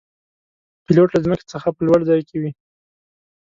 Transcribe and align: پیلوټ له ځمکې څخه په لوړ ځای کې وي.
پیلوټ 0.85 1.09
له 1.13 1.19
ځمکې 1.25 1.45
څخه 1.53 1.67
په 1.75 1.81
لوړ 1.87 1.99
ځای 2.09 2.21
کې 2.27 2.37
وي. 2.41 2.51